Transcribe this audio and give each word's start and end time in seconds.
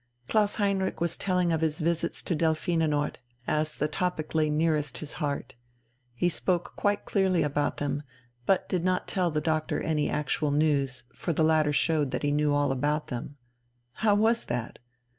Klaus 0.27 0.55
Heinrich 0.55 0.99
was 0.99 1.15
telling 1.15 1.51
of 1.51 1.61
his 1.61 1.77
visits 1.79 2.23
to 2.23 2.35
"Delphinenort," 2.35 3.17
as 3.45 3.75
this 3.75 3.89
topic 3.91 4.33
lay 4.33 4.49
nearest 4.49 4.97
his 4.97 5.13
heart. 5.21 5.53
He 6.15 6.27
spoke 6.27 6.75
quite 6.75 7.05
clearly 7.05 7.43
about 7.43 7.77
them, 7.77 8.01
but 8.47 8.67
did 8.67 8.83
not 8.83 9.07
tell 9.07 9.29
the 9.29 9.41
doctor 9.41 9.79
any 9.79 10.09
actual 10.09 10.49
news, 10.49 11.03
for 11.13 11.33
the 11.33 11.43
latter 11.43 11.71
showed 11.71 12.09
that 12.09 12.23
he 12.23 12.31
knew 12.31 12.51
all 12.51 12.71
about 12.71 13.09
them. 13.09 13.37
How 13.93 14.15
was 14.15 14.45
that? 14.45 14.79